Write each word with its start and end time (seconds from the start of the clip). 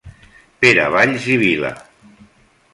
Pere 0.63 0.87
Valls 0.95 1.29
i 1.37 1.37
Vila. 1.45 1.73